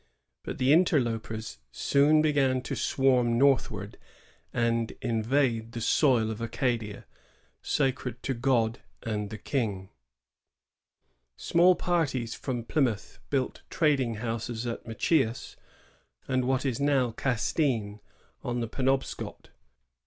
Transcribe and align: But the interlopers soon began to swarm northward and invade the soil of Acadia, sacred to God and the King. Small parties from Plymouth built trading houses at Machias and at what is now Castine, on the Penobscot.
But 0.41 0.57
the 0.57 0.73
interlopers 0.73 1.59
soon 1.71 2.23
began 2.23 2.63
to 2.63 2.75
swarm 2.75 3.37
northward 3.37 3.99
and 4.51 4.91
invade 4.99 5.73
the 5.73 5.79
soil 5.79 6.31
of 6.31 6.41
Acadia, 6.41 7.05
sacred 7.61 8.23
to 8.23 8.33
God 8.33 8.81
and 9.03 9.29
the 9.29 9.37
King. 9.37 9.91
Small 11.37 11.75
parties 11.75 12.33
from 12.33 12.63
Plymouth 12.63 13.19
built 13.29 13.61
trading 13.69 14.15
houses 14.15 14.65
at 14.65 14.87
Machias 14.87 15.55
and 16.27 16.43
at 16.45 16.47
what 16.47 16.65
is 16.65 16.79
now 16.79 17.11
Castine, 17.11 17.99
on 18.41 18.59
the 18.59 18.67
Penobscot. 18.67 19.49